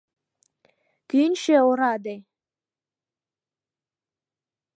[1.09, 2.15] Кӱнчӧ, ораде».